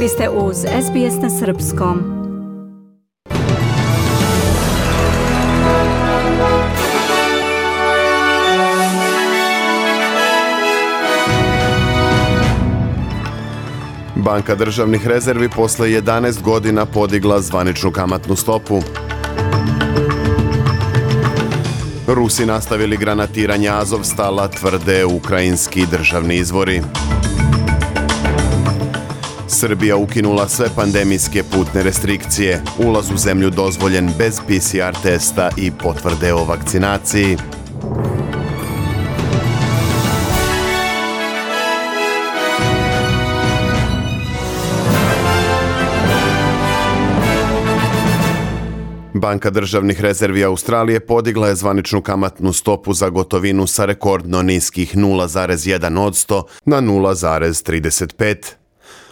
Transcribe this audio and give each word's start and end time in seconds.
Vi 0.00 0.08
ste 0.08 0.28
uz 0.28 0.56
SBS 0.56 1.22
na 1.22 1.30
Srpskom. 1.30 1.98
Banka 14.16 14.54
državnih 14.54 15.06
rezervi 15.06 15.48
posle 15.48 15.88
11 15.88 16.42
godina 16.42 16.86
podigla 16.86 17.40
zvaničnu 17.40 17.92
kamatnu 17.92 18.36
stopu. 18.36 18.80
Rusi 22.06 22.46
nastavili 22.46 22.96
granatiranje 22.96 23.68
Azovstala, 23.68 24.48
tvrde 24.48 25.04
ukrajinski 25.04 25.86
državni 25.86 26.36
izvori. 26.36 26.82
Srbija 29.56 29.96
ukinula 29.96 30.48
sve 30.48 30.66
pandemijske 30.76 31.42
putne 31.42 31.82
restrikcije. 31.82 32.62
Ulaz 32.78 33.10
u 33.10 33.16
zemlju 33.16 33.50
dozvoljen 33.50 34.10
bez 34.18 34.40
PCR 34.40 35.02
testa 35.02 35.50
i 35.56 35.70
potvrde 35.70 36.34
o 36.34 36.44
vakcinaciji. 36.44 37.36
Banka 49.14 49.50
državnih 49.50 50.00
rezervi 50.00 50.44
Australije 50.44 51.00
podigla 51.00 51.48
je 51.48 51.54
zvaničnu 51.54 52.02
kamatnu 52.02 52.52
stopu 52.52 52.92
za 52.92 53.08
gotovinu 53.08 53.66
sa 53.66 53.84
rekordno 53.84 54.42
niskih 54.42 54.96
0,1 54.96 55.98
odsto 55.98 56.46
na 56.64 56.80
0,35. 56.80 58.65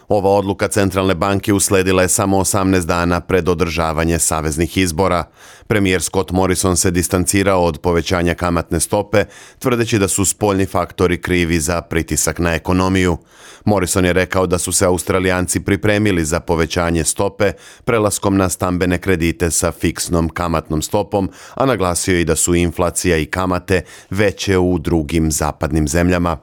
Ova 0.08 0.30
odluka 0.30 0.68
centralne 0.68 1.14
banke 1.14 1.52
usledila 1.52 2.02
je 2.02 2.08
samo 2.08 2.38
18 2.38 2.86
dana 2.86 3.20
pred 3.20 3.48
održavanje 3.48 4.18
saveznih 4.18 4.76
izbora. 4.78 5.24
Premijer 5.66 6.02
Scott 6.02 6.30
Morrison 6.30 6.76
se 6.76 6.90
distancirao 6.90 7.64
od 7.64 7.78
povećanja 7.78 8.34
kamatne 8.34 8.80
stope, 8.80 9.24
tvrdeći 9.58 9.98
da 9.98 10.08
su 10.08 10.24
spoljni 10.24 10.66
faktori 10.66 11.20
krivi 11.20 11.60
za 11.60 11.82
pritisak 11.82 12.38
na 12.38 12.54
ekonomiju. 12.54 13.16
Morrison 13.64 14.04
je 14.04 14.12
rekao 14.12 14.46
da 14.46 14.58
su 14.58 14.72
se 14.72 14.86
Australijanci 14.86 15.60
pripremili 15.60 16.24
za 16.24 16.40
povećanje 16.40 17.04
stope 17.04 17.52
prelaskom 17.84 18.36
na 18.36 18.48
stambene 18.48 18.98
kredite 18.98 19.50
sa 19.50 19.72
fiksnom 19.72 20.28
kamatnom 20.28 20.82
stopom, 20.82 21.30
a 21.54 21.66
naglasio 21.66 22.18
i 22.18 22.24
da 22.24 22.36
su 22.36 22.54
inflacija 22.54 23.16
i 23.16 23.26
kamate 23.26 23.82
veće 24.10 24.58
u 24.58 24.78
drugim 24.78 25.32
zapadnim 25.32 25.88
zemljama. 25.88 26.36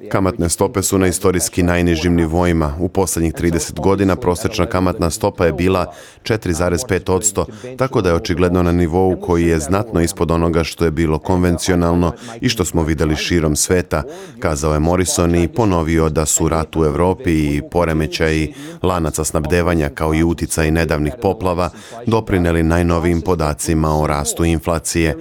Interest 0.00 0.14
rates 0.14 0.24
are 0.24 0.28
at 0.28 0.38
historic 0.38 0.38
lows. 0.38 0.38
In 0.38 0.38
the 0.38 0.38
last 0.38 0.38
30 0.38 0.38
years, 0.38 0.38
the 0.38 0.38
Kamatne 0.38 0.48
stope 0.48 0.82
su 0.82 0.98
na 0.98 1.06
istorijski 1.06 1.62
najnižim 1.62 2.14
nivoima. 2.14 2.74
U 2.80 2.88
posljednjih 2.88 3.34
30 3.34 3.80
godina 3.80 4.16
prosječna 4.16 4.66
kamatna 4.66 5.10
stopa 5.10 5.46
je 5.46 5.52
bila 5.52 5.92
4,5%, 6.22 7.76
tako 7.76 8.00
da 8.00 8.08
je 8.08 8.14
očigledno 8.14 8.62
na 8.62 8.72
nivou 8.72 9.20
koji 9.20 9.46
je 9.46 9.58
znatno 9.58 10.00
ispod 10.00 10.30
onoga 10.30 10.64
što 10.64 10.84
je 10.84 10.90
bilo 10.90 11.18
konvencionalno 11.18 12.12
i 12.40 12.48
što 12.48 12.64
smo 12.64 12.82
vidjeli 12.82 13.16
širom 13.16 13.56
sveta, 13.56 14.02
kazao 14.40 14.72
je 14.72 14.78
Morrison 14.78 15.34
i 15.34 15.48
ponovio 15.48 16.08
da 16.08 16.26
su 16.26 16.48
rat 16.48 16.76
u 16.76 16.84
Europi 16.84 17.56
i 17.56 17.62
poremećaji 17.70 18.54
lanaca 18.82 19.24
snabdevanja 19.24 19.88
kao 19.88 20.14
i 20.14 20.24
uticaj 20.24 20.70
nedavnih 20.70 21.12
poplava 21.22 21.70
doprineli 22.06 22.62
najnovijim 22.62 23.20
podacima 23.20 23.98
o 23.98 24.06
rastu 24.06 24.44
inflacije. 24.44 25.16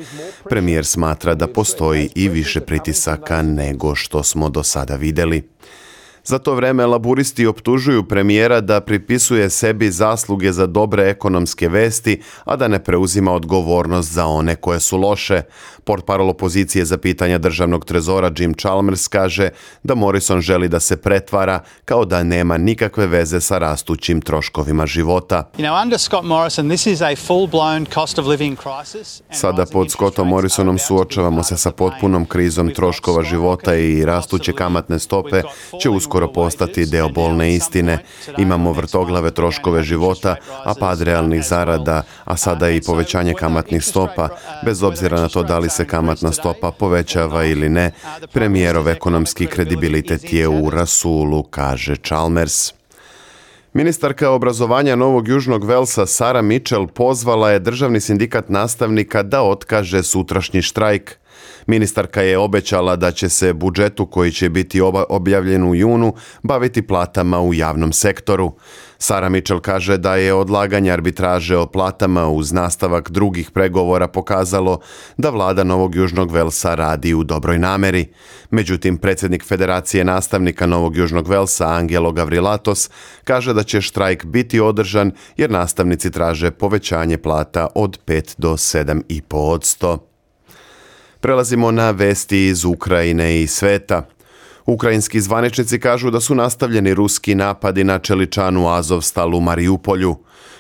Premijer 0.49 0.85
smatra 0.85 1.35
da 1.35 1.47
postoji 1.47 2.09
i 2.15 2.29
više 2.29 2.61
pritisaka 2.61 3.41
nego 3.41 3.95
što 3.95 4.23
smo 4.23 4.49
do 4.49 4.63
sada 4.67 4.95
vidjeli. 4.95 5.43
Za 6.27 6.39
to 6.39 6.55
vreme 6.55 6.85
laburisti 6.85 7.47
optužuju 7.47 8.03
premijera 8.03 8.61
da 8.61 8.81
pripisuje 8.81 9.49
sebi 9.49 9.91
zasluge 9.91 10.51
za 10.51 10.65
dobre 10.65 11.03
ekonomske 11.09 11.69
vesti, 11.69 12.21
a 12.45 12.55
da 12.55 12.67
ne 12.67 12.83
preuzima 12.83 13.33
odgovornost 13.33 14.11
za 14.11 14.25
one 14.25 14.55
koje 14.55 14.79
su 14.79 14.97
loše. 14.97 15.41
Port 15.83 16.05
parol 16.05 16.29
opozicije 16.29 16.85
za 16.85 16.97
pitanja 16.97 17.37
državnog 17.37 17.85
trezora 17.85 18.31
Jim 18.37 18.53
Chalmers 18.53 19.07
kaže 19.07 19.49
da 19.83 19.95
Morrison 19.95 20.41
želi 20.41 20.67
da 20.69 20.79
se 20.79 20.97
pretvara 20.97 21.59
kao 21.85 22.05
da 22.05 22.23
nema 22.23 22.57
nikakve 22.57 23.07
veze 23.07 23.41
sa 23.41 23.57
rastućim 23.57 24.21
troškovima 24.21 24.85
života. 24.85 25.51
Sada 29.31 29.65
pod 29.65 29.91
Scottom 29.91 30.27
Morrisonom 30.27 30.77
suočavamo 30.77 31.43
se 31.43 31.57
sa 31.57 31.71
potpunom 31.71 32.25
krizom 32.25 32.73
troškova 32.73 33.23
života 33.23 33.75
i 33.75 34.05
rastuće 34.05 34.53
kamatne 34.53 34.99
stope 34.99 35.41
će 35.81 35.89
uskoro 35.89 36.16
uskoro 36.17 36.33
postati 36.33 36.85
deo 36.85 37.09
bolne 37.09 37.55
istine. 37.55 37.99
Imamo 38.37 38.71
vrtoglave 38.71 39.31
troškove 39.31 39.83
života, 39.83 40.35
a 40.65 40.73
pad 40.79 41.01
realnih 41.01 41.43
zarada, 41.43 42.03
a 42.25 42.37
sada 42.37 42.69
i 42.69 42.81
povećanje 42.81 43.33
kamatnih 43.33 43.83
stopa, 43.83 44.29
bez 44.65 44.83
obzira 44.83 45.21
na 45.21 45.27
to 45.27 45.43
da 45.43 45.59
li 45.59 45.69
se 45.69 45.85
kamatna 45.85 46.31
stopa 46.31 46.71
povećava 46.71 47.45
ili 47.45 47.69
ne, 47.69 47.91
premijerov 48.33 48.89
ekonomski 48.89 49.45
kredibilitet 49.45 50.33
je 50.33 50.47
u 50.47 50.69
rasulu, 50.69 51.43
kaže 51.43 51.95
Chalmers. 51.95 52.73
Ministarka 53.73 54.29
obrazovanja 54.29 54.95
Novog 54.95 55.27
Južnog 55.27 55.65
Velsa 55.65 56.05
Sara 56.05 56.41
Mitchell 56.41 56.87
pozvala 56.87 57.51
je 57.51 57.59
državni 57.59 57.99
sindikat 57.99 58.49
nastavnika 58.49 59.23
da 59.23 59.43
otkaže 59.43 60.03
sutrašnji 60.03 60.61
štrajk. 60.61 61.19
Ministarka 61.67 62.21
je 62.21 62.37
obećala 62.37 62.95
da 62.95 63.11
će 63.11 63.29
se 63.29 63.53
budžetu 63.53 64.05
koji 64.05 64.31
će 64.31 64.49
biti 64.49 64.81
objavljen 65.09 65.63
u 65.63 65.75
junu 65.75 66.13
baviti 66.43 66.81
platama 66.81 67.41
u 67.41 67.53
javnom 67.53 67.93
sektoru. 67.93 68.51
Sara 68.99 69.29
Mitchell 69.29 69.59
kaže 69.59 69.97
da 69.97 70.15
je 70.15 70.33
odlaganje 70.33 70.91
arbitraže 70.91 71.57
o 71.57 71.65
platama 71.65 72.27
uz 72.27 72.51
nastavak 72.51 73.11
drugih 73.11 73.51
pregovora 73.51 74.07
pokazalo 74.07 74.79
da 75.17 75.29
vlada 75.29 75.63
Novog 75.63 75.95
Južnog 75.95 76.31
Velsa 76.31 76.75
radi 76.75 77.13
u 77.13 77.23
dobroj 77.23 77.59
nameri. 77.59 78.05
Međutim, 78.49 78.97
predsjednik 78.97 79.45
Federacije 79.45 80.03
nastavnika 80.03 80.65
Novog 80.65 80.97
Južnog 80.97 81.27
Velsa 81.27 81.67
Angelo 81.67 82.11
Gavrilatos 82.11 82.89
kaže 83.23 83.53
da 83.53 83.63
će 83.63 83.81
štrajk 83.81 84.25
biti 84.25 84.59
održan 84.59 85.11
jer 85.37 85.51
nastavnici 85.51 86.11
traže 86.11 86.51
povećanje 86.51 87.17
plata 87.17 87.67
od 87.75 87.99
5 88.05 88.35
do 88.37 88.53
7,5%. 88.53 90.06
Prelazimo 91.19 91.71
na 91.71 91.91
vesti 91.91 92.47
iz 92.47 92.65
Ukrajine 92.65 93.41
i 93.41 93.47
sveta. 93.47 94.16
Ukrajinski 94.67 95.21
zvaničnici 95.21 95.79
kažu 95.79 96.09
da 96.11 96.19
su 96.19 96.35
nastavljeni 96.35 96.93
ruski 96.93 97.35
napadi 97.35 97.83
na 97.83 97.99
Čeličanu 97.99 98.67
Azovstal 98.69 99.35
u 99.35 99.39
Marijupolju. 99.39 100.15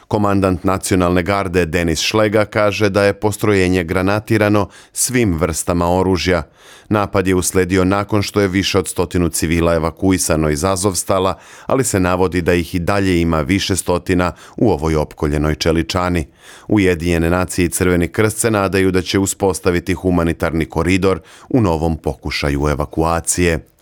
Komandant 0.07 0.63
nacionalne 0.63 1.23
garde 1.23 1.65
Denis 1.65 1.99
Šlega 1.99 2.45
kaže 2.45 2.89
da 2.89 3.03
je 3.03 3.19
postrojenje 3.19 3.83
granatirano 3.83 4.69
svim 4.93 5.37
vrstama 5.37 5.91
oružja. 5.91 6.43
Napad 6.89 7.27
je 7.27 7.35
usledio 7.35 7.83
nakon 7.83 8.21
što 8.21 8.41
je 8.41 8.47
više 8.47 8.79
od 8.79 8.87
stotinu 8.87 9.29
civila 9.29 9.75
evakuisano 9.75 10.49
iz 10.49 10.63
Azovstala, 10.63 11.37
ali 11.65 11.83
se 11.83 11.99
navodi 11.99 12.41
da 12.41 12.53
ih 12.53 12.75
i 12.75 12.79
dalje 12.79 13.21
ima 13.21 13.41
više 13.41 13.75
stotina 13.75 14.31
u 14.57 14.71
ovoj 14.71 14.95
opkoljenoj 14.95 15.55
čeličani. 15.55 16.27
Ujedinjene 16.67 17.29
nacije 17.29 17.65
i 17.65 17.69
Crveni 17.69 18.07
krst 18.07 18.37
se 18.37 18.51
nadaju 18.51 18.91
da 18.91 19.01
će 19.01 19.19
uspostaviti 19.19 19.93
humanitarni 19.93 20.65
koridor 20.65 21.19
u 21.49 21.61
novom 21.61 21.97
pokušaju 21.97 22.67
evakuacije. 22.71 23.76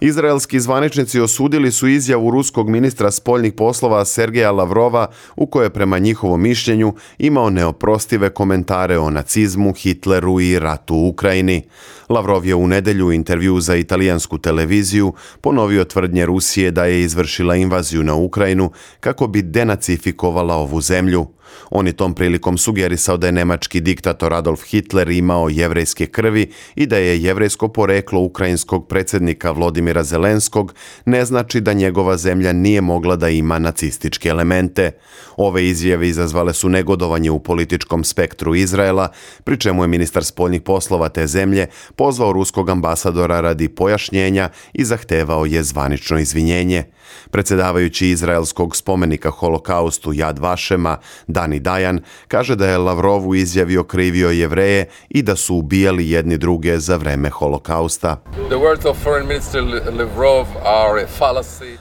Izraelski 0.00 0.60
zvaničnici 0.60 1.20
osudili 1.20 1.72
su 1.72 1.88
izjavu 1.88 2.30
ruskog 2.30 2.68
ministra 2.68 3.10
spoljnih 3.10 3.52
poslova 3.52 4.04
Sergeja 4.04 4.50
Lavrova 4.50 5.06
u 5.36 5.46
kojoj 5.46 5.70
prema 5.70 5.98
njihovom 5.98 6.42
mišljenju 6.42 6.94
imao 7.18 7.50
neoprostive 7.50 8.30
komentare 8.30 8.98
o 8.98 9.10
nacizmu, 9.10 9.72
Hitleru 9.72 10.40
i 10.40 10.58
ratu 10.58 10.94
u 10.94 11.08
Ukrajini. 11.08 11.62
Lavrov 12.08 12.46
je 12.46 12.54
u 12.54 12.66
nedjelju 12.66 13.06
u 13.06 13.12
intervju 13.12 13.60
za 13.60 13.76
italijansku 13.76 14.38
televiziju 14.38 15.12
ponovio 15.40 15.84
tvrdnje 15.84 16.26
Rusije 16.26 16.70
da 16.70 16.84
je 16.84 17.02
izvršila 17.02 17.56
invaziju 17.56 18.02
na 18.02 18.14
Ukrajinu 18.14 18.70
kako 19.00 19.26
bi 19.26 19.42
denacifikovala 19.42 20.54
ovu 20.54 20.80
zemlju. 20.80 21.26
On 21.70 21.86
je 21.86 21.92
tom 21.92 22.14
prilikom 22.14 22.58
sugerisao 22.58 23.16
da 23.16 23.26
je 23.26 23.32
nemački 23.32 23.80
diktator 23.80 24.34
Adolf 24.34 24.62
Hitler 24.64 25.08
imao 25.08 25.48
jevrejske 25.48 26.06
krvi 26.06 26.52
i 26.74 26.86
da 26.86 26.96
je 26.96 27.22
jevrejsko 27.22 27.68
poreklo 27.68 28.20
ukrajinskog 28.20 28.88
predsjednika 28.88 29.50
Vlodimira 29.50 30.04
Zelenskog 30.04 30.74
ne 31.04 31.24
znači 31.24 31.60
da 31.60 31.72
njegova 31.72 32.16
zemlja 32.16 32.52
nije 32.52 32.80
mogla 32.80 33.16
da 33.16 33.28
ima 33.28 33.58
nacističke 33.58 34.28
elemente. 34.28 34.90
Ove 35.36 35.66
izjave 35.66 36.08
izazvale 36.08 36.54
su 36.54 36.68
negodovanje 36.68 37.30
u 37.30 37.38
političkom 37.38 38.04
spektru 38.04 38.54
Izraela, 38.54 39.08
pri 39.44 39.56
čemu 39.56 39.84
je 39.84 39.88
ministar 39.88 40.24
spoljnih 40.24 40.62
poslova 40.62 41.08
te 41.08 41.26
zemlje 41.26 41.66
pozvao 41.96 42.32
ruskog 42.32 42.68
ambasadora 42.68 43.40
radi 43.40 43.68
pojašnjenja 43.68 44.48
i 44.72 44.84
zahtevao 44.84 45.46
je 45.46 45.62
zvanično 45.62 46.18
izvinjenje. 46.18 46.84
Predsjedavajući 47.30 48.08
izraelskog 48.08 48.76
spomenika 48.76 49.30
holokaustu 49.30 50.12
Jad 50.12 50.38
Vašema, 50.38 50.96
Dani 51.26 51.60
Dajan 51.60 52.00
kaže 52.28 52.56
da 52.56 52.68
je 52.68 52.78
Lavrov 52.78 53.28
u 53.28 53.34
izjavi 53.34 53.76
okrivio 53.76 54.30
jevreje 54.30 54.88
i 55.08 55.22
da 55.22 55.36
su 55.36 55.56
ubijali 55.56 56.10
jedni 56.10 56.38
druge 56.38 56.78
za 56.78 56.96
vreme 56.96 57.30
holokausta. 57.30 58.16
The 58.32 58.56
words 58.56 58.88
of 58.88 58.96
Foreign 59.02 59.28
Minister 59.28 59.62
Lavrov 59.98 60.46
are 60.64 61.02
a 61.02 61.06
fallacy. 61.18 61.76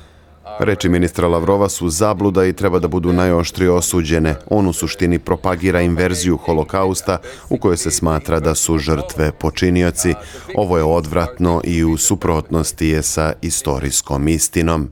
Reči 0.60 0.90
ministra 0.90 1.28
Lavrova 1.28 1.70
su 1.70 1.90
zabluda 1.90 2.46
i 2.46 2.54
treba 2.54 2.80
da 2.80 2.88
budu 2.88 3.14
najoštrije 3.14 3.72
osuđene. 3.72 4.36
On 4.50 4.68
u 4.68 4.74
suštini 4.74 5.20
propagira 5.20 5.82
inverziju 5.82 6.38
holokausta 6.38 7.18
u 7.50 7.58
kojoj 7.58 7.78
se 7.78 7.92
smatra 7.92 8.40
da 8.40 8.56
su 8.56 8.78
žrtve 8.78 9.32
počinioci. 9.32 10.14
Ovo 10.56 10.78
je 10.78 10.84
odvratno 10.84 11.62
i 11.64 11.84
u 11.84 11.98
suprotnosti 11.98 12.88
je 12.88 13.04
sa 13.04 13.34
istorijskom 13.42 14.28
istinom. 14.28 14.92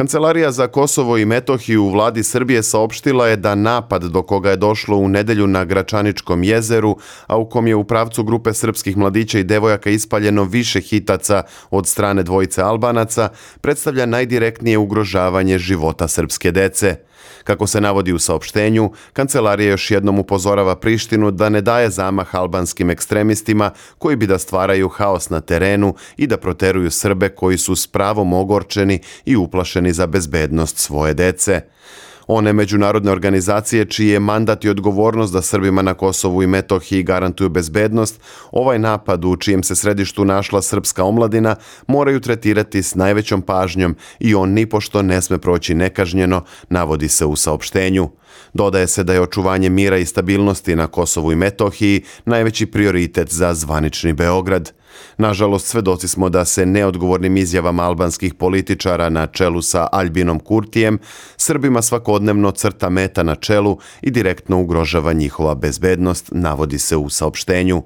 Kancelarija 0.00 0.52
za 0.52 0.66
Kosovo 0.66 1.18
i 1.18 1.24
Metohiju 1.24 1.84
u 1.84 1.90
vladi 1.90 2.22
Srbije 2.22 2.62
saopštila 2.62 3.28
je 3.28 3.36
da 3.36 3.54
napad 3.54 4.04
do 4.04 4.22
koga 4.22 4.50
je 4.50 4.56
došlo 4.56 4.96
u 4.96 5.08
nedelju 5.08 5.46
na 5.46 5.64
Gračaničkom 5.64 6.44
jezeru, 6.44 6.96
a 7.26 7.36
u 7.36 7.48
kom 7.48 7.66
je 7.66 7.74
u 7.74 7.84
pravcu 7.84 8.24
grupe 8.24 8.54
srpskih 8.54 8.96
mladića 8.96 9.38
i 9.38 9.44
devojaka 9.44 9.90
ispaljeno 9.90 10.44
više 10.44 10.80
hitaca 10.80 11.42
od 11.70 11.86
strane 11.86 12.22
dvojice 12.22 12.62
Albanaca, 12.62 13.28
predstavlja 13.60 14.06
najdirektnije 14.06 14.78
ugrožavanje 14.78 15.58
života 15.58 16.08
srpske 16.08 16.50
dece. 16.50 16.96
Kako 17.44 17.66
se 17.66 17.80
navodi 17.80 18.12
u 18.12 18.18
saopštenju, 18.18 18.90
kancelarija 19.12 19.70
još 19.70 19.90
jednom 19.90 20.18
upozorava 20.18 20.76
Prištinu 20.76 21.30
da 21.30 21.48
ne 21.48 21.60
daje 21.60 21.90
zamah 21.90 22.34
albanskim 22.34 22.90
ekstremistima 22.90 23.70
koji 23.98 24.16
bi 24.16 24.26
da 24.26 24.38
stvaraju 24.38 24.88
haos 24.88 25.30
na 25.30 25.40
terenu 25.40 25.94
i 26.16 26.26
da 26.26 26.36
proteruju 26.36 26.90
Srbe 26.90 27.28
koji 27.28 27.58
su 27.58 27.76
s 27.76 27.86
pravom 27.86 28.32
ogorčeni 28.32 29.00
i 29.24 29.36
uplašeni 29.36 29.92
za 29.92 30.06
bezbednost 30.06 30.78
svoje 30.78 31.14
dece 31.14 31.60
one 32.32 32.52
međunarodne 32.52 33.12
organizacije 33.12 33.84
čiji 33.84 34.08
je 34.08 34.20
mandat 34.20 34.64
i 34.64 34.68
odgovornost 34.68 35.32
da 35.32 35.42
Srbima 35.42 35.82
na 35.82 35.94
Kosovu 35.94 36.42
i 36.42 36.46
Metohiji 36.46 37.02
garantuju 37.02 37.48
bezbednost, 37.48 38.20
ovaj 38.52 38.78
napad 38.78 39.24
u 39.24 39.36
čijem 39.36 39.62
se 39.62 39.74
središtu 39.74 40.24
našla 40.24 40.62
srpska 40.62 41.04
omladina 41.04 41.56
moraju 41.86 42.20
tretirati 42.20 42.82
s 42.82 42.94
najvećom 42.94 43.42
pažnjom 43.42 43.96
i 44.18 44.34
on 44.34 44.50
nipošto 44.50 45.02
ne 45.02 45.22
sme 45.22 45.38
proći 45.38 45.74
nekažnjeno, 45.74 46.44
navodi 46.68 47.08
se 47.08 47.24
u 47.26 47.36
saopštenju. 47.36 48.10
Dodaje 48.54 48.86
se 48.86 49.04
da 49.04 49.12
je 49.12 49.20
očuvanje 49.20 49.70
mira 49.70 49.98
i 49.98 50.06
stabilnosti 50.06 50.76
na 50.76 50.86
Kosovu 50.86 51.32
i 51.32 51.36
Metohiji 51.36 52.02
najveći 52.24 52.66
prioritet 52.66 53.32
za 53.32 53.54
zvanični 53.54 54.12
Beograd. 54.12 54.72
Nažalost, 55.18 55.66
svedoci 55.66 56.08
smo 56.08 56.28
da 56.28 56.44
se 56.44 56.66
neodgovornim 56.66 57.36
izjavama 57.36 57.82
albanskih 57.82 58.34
političara 58.34 59.08
na 59.08 59.26
čelu 59.26 59.62
sa 59.62 59.88
Albinom 59.92 60.38
Kurtijem 60.38 60.98
Srbima 61.36 61.82
svakodnevno 61.82 62.50
crta 62.50 62.88
meta 62.90 63.22
na 63.22 63.34
čelu 63.34 63.78
i 64.02 64.10
direktno 64.10 64.60
ugrožava 64.60 65.12
njihova 65.12 65.54
bezbednost, 65.54 66.28
navodi 66.32 66.78
se 66.78 66.96
u 66.96 67.10
saopštenju. 67.10 67.82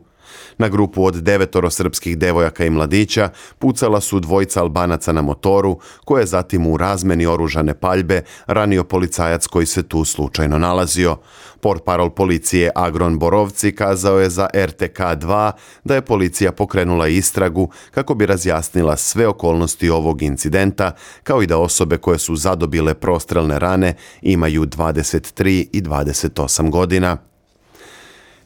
Na 0.59 0.69
grupu 0.69 1.05
od 1.05 1.15
devetoro 1.15 1.71
srpskih 1.71 2.19
devojaka 2.19 2.65
i 2.65 2.71
mladića 2.71 3.29
pucala 3.59 4.01
su 4.01 4.21
dvojica 4.21 4.61
albanaca 4.61 5.13
na 5.13 5.23
motoru, 5.23 5.79
koje 6.05 6.23
je 6.23 6.27
zatim 6.27 6.67
u 6.67 6.77
razmeni 6.77 7.27
oružane 7.27 7.75
paljbe 7.75 8.23
ranio 8.47 8.85
policajac 8.85 9.47
koji 9.47 9.67
se 9.67 9.83
tu 9.83 10.05
slučajno 10.05 10.59
nalazio. 10.59 11.17
Port 11.61 11.85
parol 11.85 12.11
policije 12.11 12.71
Agron 12.75 13.19
Borovci 13.19 13.75
kazao 13.75 14.21
je 14.21 14.31
za 14.31 14.49
RTK2 14.55 15.53
da 15.85 15.95
je 15.95 16.05
policija 16.05 16.53
pokrenula 16.53 17.09
istragu 17.09 17.71
kako 17.91 18.15
bi 18.15 18.27
razjasnila 18.27 18.97
sve 18.97 19.27
okolnosti 19.27 19.91
ovog 19.91 20.23
incidenta, 20.23 20.93
kao 21.23 21.43
i 21.43 21.47
da 21.47 21.59
osobe 21.59 21.97
koje 21.97 22.19
su 22.19 22.37
zadobile 22.37 22.95
prostrelne 22.95 23.59
rane 23.59 23.95
imaju 24.23 24.67
23 24.67 25.69
i 25.73 25.83
28 25.83 26.71
godina. 26.71 27.34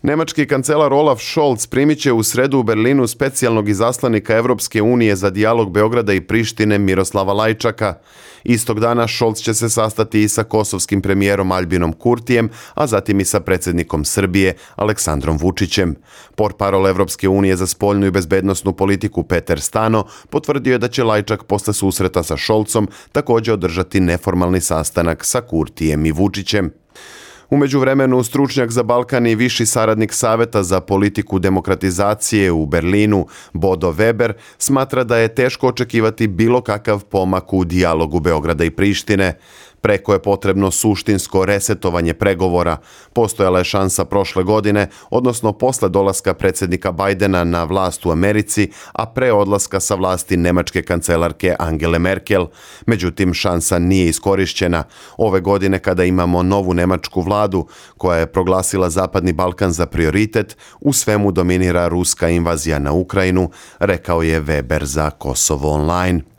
Nemački 0.02 0.46
kancelar 0.46 0.92
Olaf 0.92 1.20
Scholz 1.20 1.66
primit 1.66 2.00
će 2.00 2.12
u 2.12 2.22
sredu 2.22 2.58
u 2.58 2.62
Berlinu 2.62 3.06
specijalnog 3.06 3.68
izaslanika 3.68 4.36
Evropske 4.36 4.82
unije 4.82 5.16
za 5.16 5.30
dijalog 5.30 5.72
Beograda 5.72 6.12
i 6.12 6.20
Prištine 6.20 6.78
Miroslava 6.78 7.32
Lajčaka. 7.32 7.94
Istog 8.44 8.80
dana 8.80 9.08
Scholz 9.08 9.38
će 9.38 9.54
se 9.54 9.68
sastati 9.68 10.22
i 10.22 10.28
sa 10.28 10.44
kosovskim 10.44 11.02
premijerom 11.02 11.52
Albinom 11.52 11.92
Kurtijem, 11.92 12.50
a 12.74 12.86
zatim 12.86 13.20
i 13.20 13.24
sa 13.24 13.40
predsjednikom 13.40 14.04
Srbije 14.04 14.54
Aleksandrom 14.76 15.36
Vučićem. 15.36 15.96
Port 16.36 16.56
parol 16.58 16.88
Evropske 16.88 17.28
unije 17.28 17.56
za 17.56 17.66
spoljnu 17.66 18.06
i 18.06 18.10
bezbednostnu 18.10 18.72
politiku 18.72 19.22
Peter 19.22 19.60
Stano 19.60 20.04
potvrdio 20.30 20.72
je 20.72 20.78
da 20.78 20.88
će 20.88 21.04
Lajčak 21.04 21.44
posle 21.44 21.74
susreta 21.74 22.22
sa 22.22 22.36
Šolcom 22.36 22.88
također 23.12 23.54
održati 23.54 24.00
neformalni 24.00 24.60
sastanak 24.60 25.24
sa 25.24 25.40
Kurtijem 25.40 26.06
i 26.06 26.12
Vučićem. 26.12 26.70
Umeđu 27.50 27.80
vremenu, 27.80 28.22
stručnjak 28.22 28.70
za 28.70 28.82
Balkan 28.82 29.26
i 29.26 29.34
viši 29.34 29.66
saradnik 29.66 30.12
Saveta 30.12 30.62
za 30.62 30.80
politiku 30.80 31.38
demokratizacije 31.38 32.52
u 32.52 32.66
Berlinu, 32.66 33.26
Bodo 33.52 33.92
Weber, 33.92 34.32
smatra 34.58 35.04
da 35.04 35.16
je 35.16 35.34
teško 35.34 35.68
očekivati 35.68 36.26
bilo 36.26 36.60
kakav 36.60 37.04
pomak 37.04 37.52
u 37.52 37.64
dijalogu 37.64 38.20
Beograda 38.20 38.64
i 38.64 38.70
Prištine. 38.70 39.38
Preko 39.80 40.12
je 40.12 40.22
potrebno 40.22 40.70
suštinsko 40.70 41.44
resetovanje 41.44 42.14
pregovora. 42.14 42.76
Postojala 43.12 43.58
je 43.58 43.64
šansa 43.64 44.04
prošle 44.04 44.42
godine, 44.42 44.88
odnosno 45.10 45.52
posle 45.52 45.88
dolaska 45.88 46.34
predsjednika 46.34 46.92
Bajdena 46.92 47.44
na 47.44 47.64
vlast 47.64 48.06
u 48.06 48.10
Americi, 48.10 48.70
a 48.92 49.06
pre 49.06 49.32
odlaska 49.32 49.80
sa 49.80 49.94
vlasti 49.94 50.36
nemačke 50.36 50.82
kancelarke 50.82 51.54
Angele 51.58 51.98
Merkel. 51.98 52.46
Međutim, 52.86 53.34
šansa 53.34 53.78
nije 53.78 54.08
iskorišćena. 54.08 54.84
Ove 55.16 55.40
godine 55.40 55.78
kada 55.78 56.04
imamo 56.04 56.42
novu 56.42 56.74
nemačku 56.74 57.20
vladu 57.20 57.66
koja 57.96 58.18
je 58.18 58.26
proglasila 58.26 58.90
Zapadni 58.90 59.32
Balkan 59.32 59.72
za 59.72 59.86
prioritet, 59.86 60.56
u 60.80 60.92
svemu 60.92 61.32
dominira 61.32 61.88
ruska 61.88 62.28
invazija 62.28 62.78
na 62.78 62.92
Ukrajinu, 62.92 63.50
rekao 63.78 64.22
je 64.22 64.42
Weber 64.42 64.84
za 64.84 65.10
Kosovo 65.10 65.70
Online. 65.72 66.37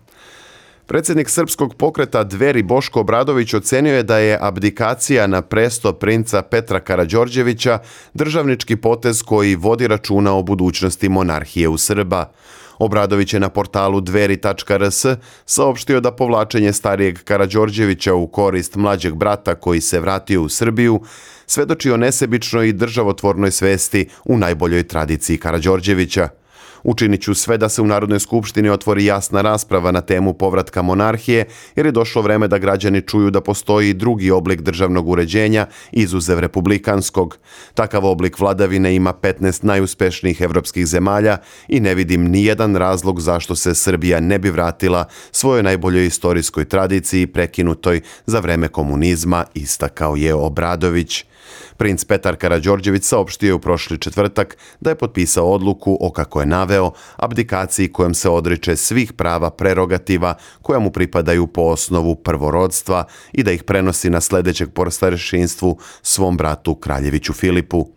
Predsjednik 0.90 1.30
srpskog 1.30 1.76
pokreta 1.76 2.24
Dveri 2.24 2.64
Boško 2.64 3.00
Obradović 3.00 3.54
ocenio 3.54 3.96
je 3.96 4.04
da 4.04 4.18
je 4.18 4.38
abdikacija 4.42 5.28
na 5.28 5.42
presto 5.42 5.94
princa 5.94 6.42
Petra 6.42 6.80
Karađorđevića 6.80 7.80
državnički 8.14 8.76
potez 8.76 9.22
koji 9.24 9.56
vodi 9.56 9.88
računa 9.88 10.34
o 10.34 10.44
budućnosti 10.44 11.10
monarhije 11.10 11.68
u 11.68 11.78
Srba. 11.78 12.32
Obradović 12.80 13.34
je 13.34 13.40
na 13.40 13.50
portalu 13.50 14.02
dveri.rs 14.02 15.06
saopštio 15.46 16.00
da 16.00 16.12
povlačenje 16.12 16.74
starijeg 16.74 17.24
Karađorđevića 17.24 18.14
u 18.14 18.28
korist 18.28 18.76
mlađeg 18.76 19.16
brata 19.16 19.56
koji 19.56 19.82
se 19.82 20.00
vratio 20.00 20.42
u 20.42 20.50
Srbiju 20.50 21.02
svedoči 21.46 21.92
o 21.92 21.98
nesebičnoj 21.98 22.68
i 22.68 22.74
državotvornoj 22.74 23.52
svesti 23.52 24.10
u 24.26 24.38
najboljoj 24.38 24.84
tradiciji 24.84 25.38
Karađorđevića. 25.38 26.39
Učinit 26.84 27.22
ću 27.22 27.34
sve 27.34 27.58
da 27.58 27.70
se 27.70 27.82
u 27.82 27.86
Narodnoj 27.86 28.20
skupštini 28.20 28.70
otvori 28.70 29.06
jasna 29.06 29.42
rasprava 29.42 29.92
na 29.92 30.02
temu 30.02 30.34
povratka 30.34 30.82
monarhije, 30.82 31.46
jer 31.76 31.86
je 31.86 31.92
došlo 31.92 32.22
vreme 32.22 32.48
da 32.48 32.58
građani 32.58 33.02
čuju 33.02 33.32
da 33.32 33.42
postoji 33.42 33.94
drugi 33.94 34.32
oblik 34.32 34.62
državnog 34.62 35.10
uređenja, 35.10 35.68
izuzev 35.92 36.40
republikanskog. 36.40 37.38
Takav 37.74 38.06
oblik 38.06 38.40
vladavine 38.40 38.96
ima 38.96 39.14
15 39.14 39.64
najuspešnijih 39.64 40.42
evropskih 40.42 40.88
zemalja 40.88 41.38
i 41.68 41.80
ne 41.80 41.96
vidim 41.96 42.24
ni 42.24 42.46
jedan 42.46 42.76
razlog 42.76 43.22
zašto 43.22 43.56
se 43.56 43.76
Srbija 43.76 44.20
ne 44.20 44.40
bi 44.40 44.50
vratila 44.50 45.06
svojoj 45.32 45.64
najboljoj 45.64 46.06
istorijskoj 46.06 46.66
tradiciji 46.66 47.28
prekinutoj 47.28 48.02
za 48.26 48.40
vreme 48.40 48.68
komunizma, 48.68 49.46
istakao 49.54 50.16
je 50.16 50.34
Obradović. 50.34 51.29
Princ 51.78 52.06
Petar 52.06 52.36
Karađorđević 52.36 53.04
saopštio 53.04 53.56
u 53.56 53.60
prošli 53.60 53.98
četvrtak 53.98 54.58
da 54.80 54.90
je 54.90 54.96
potpisao 54.96 55.52
odluku 55.52 55.98
o, 56.02 56.12
kako 56.12 56.40
je 56.40 56.46
naveo, 56.46 56.92
abdikaciji 57.16 57.92
kojom 57.92 58.14
se 58.14 58.30
odriče 58.30 58.76
svih 58.76 59.14
prava 59.14 59.50
prerogativa 59.50 60.36
koja 60.62 60.80
mu 60.80 60.92
pripadaju 60.92 61.48
po 61.48 61.62
osnovu 61.62 62.16
prvorodstva 62.16 63.04
i 63.32 63.44
da 63.44 63.52
ih 63.52 63.64
prenosi 63.64 64.10
na 64.10 64.22
sljedećeg 64.22 64.70
porstarešinstvu 64.74 65.78
svom 66.02 66.38
bratu 66.38 66.76
Kraljeviću 66.76 67.34
Filipu. 67.34 67.88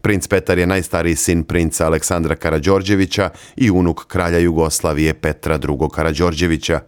Princ 0.00 0.26
Petar 0.26 0.58
je 0.58 0.66
najstariji 0.66 1.16
sin 1.16 1.44
princa 1.44 1.86
Aleksandra 1.86 2.36
Karađorđevića 2.36 3.30
i 3.56 3.70
unuk 3.70 4.06
kralja 4.06 4.38
Jugoslavije 4.38 5.14
Petra 5.14 5.54
II. 5.54 5.88
Karađorđevića. 5.94 6.80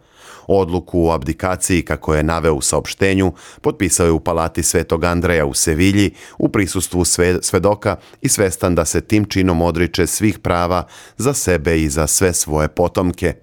Odluku 0.53 1.07
o 1.07 1.13
abdikaciji, 1.13 1.83
kako 1.83 2.15
je 2.15 2.23
naveo 2.23 2.55
u 2.55 2.61
saopštenju, 2.61 3.33
potpisao 3.61 4.07
je 4.07 4.13
u 4.13 4.21
palati 4.21 4.63
Svetog 4.63 5.05
Andreja 5.05 5.47
u 5.47 5.55
Sevilji 5.55 6.11
u 6.39 6.49
prisustvu 6.49 7.05
sve, 7.05 7.39
svedoka 7.43 7.97
i 8.21 8.29
svestan 8.29 8.75
da 8.75 8.85
se 8.85 9.01
tim 9.01 9.25
činom 9.25 9.63
odriče 9.63 10.07
svih 10.07 10.39
prava 10.39 10.87
za 11.17 11.35
sebe 11.35 11.83
i 11.83 11.89
za 11.89 12.07
sve 12.07 12.33
svoje 12.33 12.69
potomke. 12.69 13.35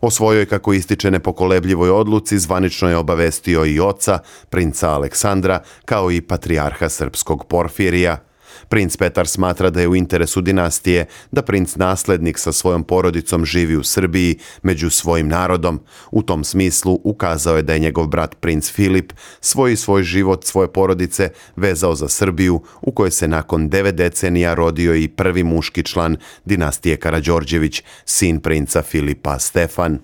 O 0.00 0.10
svojoj, 0.10 0.46
kako 0.46 0.72
ističe, 0.72 1.10
nepokolebljivoj 1.10 1.90
odluci 1.90 2.38
zvanično 2.38 2.88
je 2.88 2.96
obavestio 2.96 3.64
i 3.66 3.80
oca, 3.80 4.18
princa 4.50 4.90
Aleksandra, 4.90 5.62
kao 5.84 6.10
i 6.10 6.20
patrijarha 6.20 6.88
srpskog 6.88 7.44
Porfirija. 7.48 8.25
Princ 8.68 8.96
Petar 8.96 9.26
smatra 9.28 9.70
da 9.70 9.80
je 9.80 9.88
u 9.88 9.96
interesu 9.96 10.40
dinastije 10.40 11.06
da 11.30 11.42
princ 11.42 11.76
naslednik 11.76 12.38
sa 12.38 12.52
svojom 12.52 12.84
porodicom 12.84 13.44
živi 13.44 13.76
u 13.76 13.84
Srbiji 13.84 14.38
među 14.62 14.90
svojim 14.90 15.28
narodom. 15.28 15.80
U 16.10 16.22
tom 16.22 16.44
smislu 16.44 17.00
ukazao 17.04 17.56
je 17.56 17.62
da 17.62 17.72
je 17.72 17.78
njegov 17.78 18.06
brat 18.06 18.36
princ 18.40 18.70
Filip 18.70 19.12
svoj 19.40 19.76
svoj 19.76 20.02
život 20.02 20.44
svoje 20.44 20.72
porodice 20.72 21.30
vezao 21.56 21.94
za 21.94 22.08
Srbiju 22.08 22.62
u 22.80 22.92
kojoj 22.92 23.10
se 23.10 23.28
nakon 23.28 23.68
devet 23.68 23.94
decenija 23.94 24.54
rodio 24.54 24.94
i 24.94 25.08
prvi 25.08 25.44
muški 25.44 25.82
član 25.82 26.16
dinastije 26.44 26.96
Karađorđević, 26.96 27.82
sin 28.04 28.40
princa 28.40 28.82
Filipa 28.82 29.38
Stefan. 29.38 29.98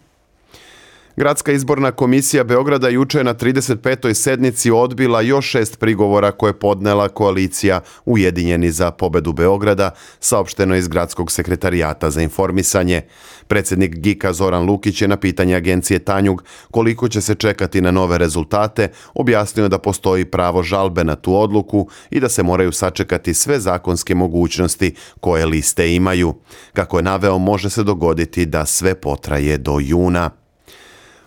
Gradska 1.17 1.53
izborna 1.53 1.93
komisija 1.93 2.45
Beograda 2.45 2.89
juče 2.89 3.25
na 3.25 3.35
35. 3.35 4.15
sednici 4.15 4.71
odbila 4.71 5.21
još 5.21 5.47
šest 5.47 5.79
prigovora 5.79 6.33
koje 6.33 6.51
je 6.51 6.59
podnela 6.59 7.09
koalicija 7.09 7.81
Ujedinjeni 8.05 8.71
za 8.71 8.91
pobedu 8.91 9.33
Beograda, 9.33 9.91
saopšteno 10.21 10.77
iz 10.77 10.89
Gradskog 10.89 11.33
sekretarijata 11.33 12.11
za 12.11 12.23
informisanje. 12.23 13.03
Predsjednik 13.47 13.95
Gika 13.95 14.33
Zoran 14.33 14.65
Lukić 14.65 15.03
je 15.03 15.09
na 15.09 15.17
pitanje 15.17 15.55
agencije 15.55 15.99
Tanjug 15.99 16.45
koliko 16.71 17.09
će 17.09 17.21
se 17.21 17.35
čekati 17.35 17.81
na 17.81 17.91
nove 17.91 18.19
rezultate, 18.19 18.89
objasnio 19.15 19.69
da 19.69 19.79
postoji 19.79 20.25
pravo 20.25 20.63
žalbe 20.63 21.05
na 21.05 21.17
tu 21.17 21.37
odluku 21.37 21.89
i 22.11 22.21
da 22.21 22.29
se 22.29 22.43
moraju 22.43 22.73
sačekati 22.73 23.35
sve 23.35 23.61
zakonske 23.61 24.15
mogućnosti 24.15 24.95
koje 25.21 25.47
liste 25.47 25.95
imaju. 25.95 26.35
Kako 26.73 26.99
je 26.99 27.03
naveo, 27.03 27.39
može 27.39 27.71
se 27.71 27.83
dogoditi 27.83 28.47
da 28.47 28.67
sve 28.67 28.95
potraje 28.95 29.59
do 29.59 29.79
juna. 29.81 30.42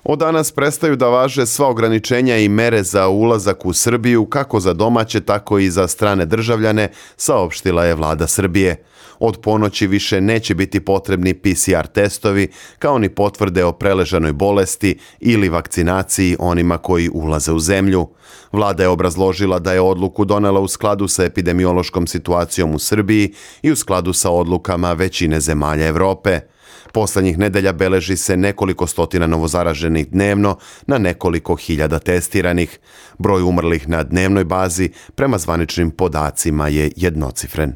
Od 0.08 0.20
danas 0.20 0.52
prestaju 0.52 0.96
da 0.96 1.08
važe 1.10 1.46
sva 1.46 1.68
ograničenja 1.68 2.38
i 2.38 2.50
mere 2.50 2.84
za 2.84 3.08
ulazak 3.08 3.66
u 3.66 3.74
Srbiju 3.74 4.26
kako 4.26 4.60
za 4.60 4.74
domaće 4.74 5.22
tako 5.22 5.60
i 5.60 5.70
za 5.70 5.88
strane 5.88 6.26
državljane, 6.26 6.92
saopštila 7.18 7.86
je 7.86 7.96
vlada 7.96 8.28
Srbije. 8.28 8.84
Od 9.20 9.38
ponoći 9.42 9.88
više 9.88 10.22
neće 10.22 10.56
biti 10.56 10.80
potrebni 10.80 11.34
PCR 11.34 11.88
testovi 11.94 12.48
kao 12.80 13.00
ni 13.00 13.10
potvrde 13.10 13.66
o 13.66 13.72
preležanoj 13.72 14.34
bolesti 14.34 15.00
ili 15.20 15.50
vakcinaciji 15.50 16.36
onima 16.40 16.78
koji 16.78 17.10
ulaze 17.14 17.52
u 17.52 17.60
zemlju. 17.60 18.08
Vlada 18.52 18.84
je 18.84 18.90
obrazložila 18.90 19.60
da 19.60 19.74
je 19.74 19.82
odluku 19.82 20.26
donela 20.26 20.60
u 20.60 20.68
skladu 20.68 21.08
sa 21.08 21.24
epidemiološkom 21.24 22.08
situacijom 22.08 22.76
u 22.76 22.80
Srbiji 22.80 23.34
i 23.62 23.72
u 23.72 23.76
skladu 23.76 24.14
sa 24.14 24.32
odlukama 24.32 24.94
većine 24.94 25.40
zemalja 25.40 25.88
Europe. 25.88 26.40
Poslednjih 26.96 27.38
nedelja 27.38 27.74
beleži 27.74 28.18
se 28.18 28.38
nekoliko 28.38 28.88
stotina 28.88 29.28
novozaraženih 29.28 30.08
dnevno 30.10 30.58
na 30.88 30.98
nekoliko 30.98 31.56
hiljada 31.56 32.00
testiranih. 32.00 32.80
Broj 33.18 33.42
umrlih 33.42 33.90
na 33.90 34.04
dnevnoj 34.04 34.44
bazi 34.44 34.90
prema 35.16 35.38
zvaničnim 35.38 35.92
podacima 35.92 36.68
je 36.68 36.92
jednocifren. 36.96 37.74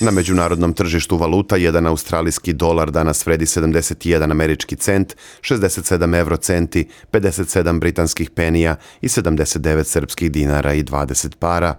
Na 0.00 0.10
međunarodnom 0.10 0.72
tržištu 0.72 1.16
valuta 1.16 1.56
jedan 1.56 1.86
australijski 1.86 2.52
dolar 2.52 2.90
danas 2.90 3.26
vredi 3.26 3.44
71 3.44 4.30
američki 4.30 4.76
cent, 4.76 5.16
67 5.40 6.18
eurocenti, 6.18 6.88
57 7.12 7.80
britanskih 7.80 8.30
penija 8.30 8.76
i 9.00 9.08
79 9.08 9.84
srpskih 9.84 10.32
dinara 10.32 10.74
i 10.74 10.82
20 10.82 11.36
para. 11.38 11.74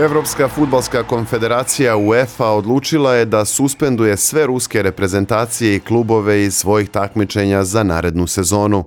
Evropska 0.00 0.48
futbalska 0.48 1.02
konfederacija 1.02 1.96
UEFA 1.96 2.46
odlučila 2.46 3.14
je 3.14 3.24
da 3.24 3.44
suspenduje 3.44 4.16
sve 4.16 4.46
ruske 4.46 4.82
reprezentacije 4.82 5.76
i 5.76 5.80
klubove 5.80 6.42
iz 6.42 6.54
svojih 6.54 6.88
takmičenja 6.88 7.64
za 7.64 7.82
narednu 7.82 8.26
sezonu. 8.26 8.84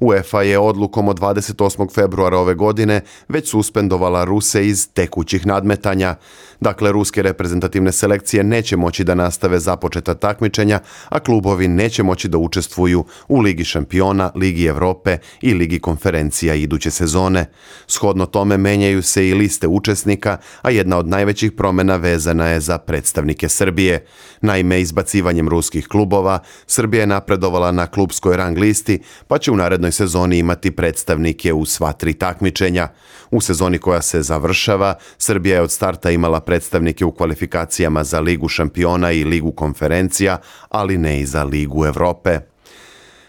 UEFA 0.00 0.42
je 0.42 0.58
odlukom 0.58 1.08
od 1.08 1.20
28. 1.20 1.94
februara 1.94 2.38
ove 2.38 2.54
godine 2.54 3.00
već 3.28 3.50
suspendovala 3.50 4.24
Ruse 4.24 4.66
iz 4.66 4.88
tekućih 4.92 5.46
nadmetanja. 5.46 6.14
Dakle, 6.60 6.92
ruske 6.92 7.22
reprezentativne 7.22 7.92
selekcije 7.92 8.44
neće 8.44 8.76
moći 8.76 9.04
da 9.04 9.14
nastave 9.14 9.58
započeta 9.58 10.14
takmičenja, 10.14 10.80
a 11.08 11.20
klubovi 11.20 11.68
neće 11.68 12.02
moći 12.02 12.28
da 12.28 12.38
učestvuju 12.38 13.04
u 13.28 13.40
Ligi 13.40 13.64
šampiona, 13.64 14.30
Ligi 14.34 14.64
Evrope 14.64 15.18
i 15.40 15.54
Ligi 15.54 15.78
konferencija 15.78 16.54
iduće 16.54 16.90
sezone. 16.90 17.46
Shodno 17.86 18.26
tome 18.26 18.56
menjaju 18.56 19.02
se 19.02 19.28
i 19.28 19.34
liste 19.34 19.66
učesnika, 19.66 20.36
a 20.62 20.70
jedna 20.70 20.98
od 20.98 21.08
najvećih 21.08 21.52
promena 21.52 21.96
vezana 21.96 22.48
je 22.48 22.60
za 22.60 22.78
predstavnike 22.78 23.48
Srbije. 23.48 24.06
Naime, 24.40 24.80
izbacivanjem 24.80 25.48
ruskih 25.48 25.88
klubova, 25.88 26.38
Srbija 26.66 27.00
je 27.00 27.06
napredovala 27.06 27.72
na 27.72 27.86
klubskoj 27.86 28.36
rang 28.36 28.58
listi, 28.58 29.00
pa 29.28 29.38
će 29.38 29.50
u 29.50 29.56
narednoj 29.56 29.92
sezoni 29.92 30.38
imati 30.38 30.70
predstavnike 30.70 31.52
u 31.52 31.64
sva 31.64 31.92
tri 31.92 32.14
takmičenja. 32.14 32.88
U 33.30 33.40
sezoni 33.40 33.78
koja 33.78 34.02
se 34.02 34.22
završava, 34.22 34.94
Srbija 35.18 35.56
je 35.56 35.62
od 35.62 35.70
starta 35.70 36.10
imala 36.10 36.40
predstavnike 36.40 37.04
u 37.04 37.12
kvalifikacijama 37.12 38.04
za 38.04 38.20
Ligu 38.20 38.48
šampiona 38.48 39.12
i 39.12 39.24
Ligu 39.24 39.52
konferencija, 39.52 40.38
ali 40.68 40.98
ne 40.98 41.20
i 41.20 41.26
za 41.26 41.44
Ligu 41.44 41.86
Evrope. 41.86 42.40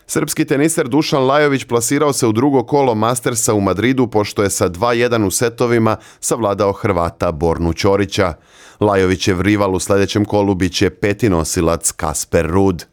Srpski 0.07 0.45
teniser 0.45 0.87
Dušan 0.87 1.25
Lajović 1.25 1.63
plasirao 1.65 2.13
se 2.13 2.27
u 2.27 2.31
drugo 2.31 2.63
kolo 2.63 2.95
Mastersa 2.95 3.53
u 3.53 3.61
Madridu 3.61 4.07
pošto 4.07 4.43
je 4.43 4.49
sa 4.49 4.69
2-1 4.69 5.27
u 5.27 5.31
setovima 5.31 5.97
savladao 6.19 6.71
Hrvata 6.71 7.31
Bornu 7.31 7.73
Ćorića. 7.73 8.33
Lajovićev 8.79 9.41
rival 9.41 9.75
u 9.75 9.79
sledećem 9.79 10.25
kolu 10.25 10.55
biće 10.55 10.89
peti 10.89 11.29
nosilac 11.29 11.91
Kasper 11.91 12.45
Rud 12.45 12.85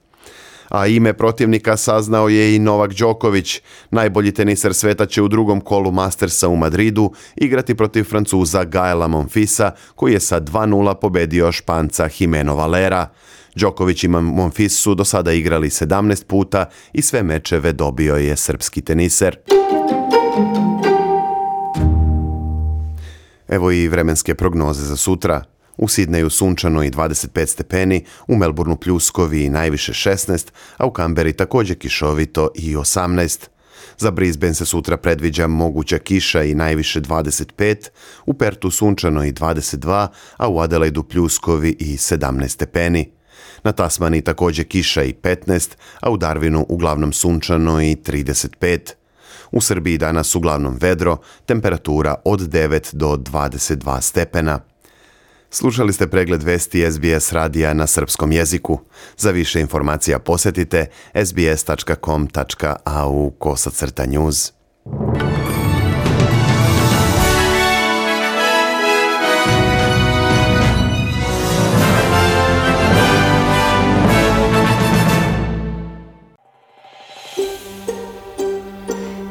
a 0.69 0.87
ime 0.87 1.13
protivnika 1.13 1.77
saznao 1.77 2.29
je 2.29 2.55
i 2.55 2.59
Novak 2.59 2.95
Đoković. 2.95 3.61
Najbolji 3.91 4.33
teniser 4.33 4.75
sveta 4.75 5.07
će 5.07 5.23
u 5.23 5.29
drugom 5.29 5.61
kolu 5.61 5.91
Mastersa 5.91 6.49
u 6.49 6.57
Madridu 6.57 7.13
igrati 7.37 7.75
protiv 7.75 8.05
Francuza 8.05 8.65
Gaela 8.65 9.09
Monfisa, 9.09 9.71
koji 9.95 10.13
je 10.13 10.21
sa 10.21 10.41
2-0 10.41 10.95
pobedio 10.95 11.53
Španca 11.53 12.09
Jimeno 12.19 12.55
Valera. 12.55 13.09
Đoković 13.55 14.05
i 14.05 14.09
Monfis 14.09 14.81
su 14.81 14.95
do 14.95 15.05
sada 15.05 15.33
igrali 15.33 15.69
17 15.69 16.25
puta 16.25 16.67
i 16.93 17.03
sve 17.03 17.23
mečeve 17.23 17.73
dobio 17.73 18.17
je 18.17 18.37
srpski 18.37 18.81
teniser. 18.81 19.37
Evo 23.49 23.71
i 23.71 23.89
vremenske 23.89 24.35
prognoze 24.35 24.85
za 24.85 24.97
sutra. 24.97 25.58
U 25.79 25.89
Sidneju 25.89 26.31
sunčano 26.31 26.83
i 26.83 26.91
25 26.91 27.47
stepeni, 27.47 28.05
u 28.29 28.37
Melbourneu 28.37 28.77
pljuskovi 28.77 29.45
i 29.45 29.51
najviše 29.51 29.93
16, 29.93 30.51
a 30.77 30.87
u 30.87 30.91
Kamberi 30.91 31.33
također 31.33 31.79
kišovito 31.79 32.49
i 32.55 32.77
18. 32.77 33.49
Za 33.99 34.11
Brisbane 34.11 34.55
se 34.55 34.67
sutra 34.67 34.97
predviđa 34.97 35.47
moguća 35.47 35.99
kiša 35.99 36.43
i 36.43 36.55
najviše 36.55 37.01
25, 37.01 37.89
u 38.27 38.35
Pertu 38.35 38.71
sunčano 38.71 39.25
i 39.25 39.33
22, 39.33 40.07
a 40.37 40.49
u 40.49 40.61
Adelaidu 40.61 41.03
pljuskovi 41.03 41.77
i 41.79 41.97
17 41.97 42.49
stepeni. 42.49 43.11
Na 43.65 43.73
Tasmani 43.73 44.23
također 44.23 44.69
kiša 44.69 45.03
i 45.03 45.13
15, 45.13 45.71
a 46.01 46.11
u 46.11 46.19
Darwinu 46.19 46.65
uglavnom 46.69 47.13
sunčano 47.13 47.83
i 47.83 47.97
35. 47.97 48.93
U 49.53 49.61
Srbiji 49.61 49.99
danas 49.99 50.35
uglavnom 50.35 50.77
vedro, 50.81 51.17
temperatura 51.47 52.15
od 52.25 52.41
9 52.41 52.95
do 52.95 53.17
22 53.17 54.01
stepena. 54.01 54.61
Slušali 55.51 55.93
ste 55.93 56.07
pregled 56.07 56.43
vesti 56.43 56.93
SBS 56.93 57.33
radija 57.33 57.75
na 57.75 57.87
srpskom 57.87 58.33
jeziku. 58.33 58.81
Za 59.17 59.31
više 59.31 59.61
informacija 59.61 60.19
posjetite 60.19 60.87
sbs.com.au 61.25 63.31
kosacrta 63.31 64.07
news. 64.07 64.53